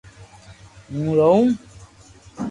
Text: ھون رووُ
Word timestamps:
ھون 0.89 1.05
رووُ 1.17 1.39